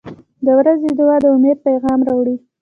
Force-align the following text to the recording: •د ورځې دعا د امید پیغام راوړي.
•د 0.45 0.47
ورځې 0.59 0.89
دعا 0.99 1.15
د 1.23 1.25
امید 1.35 1.57
پیغام 1.67 1.99
راوړي. 2.07 2.35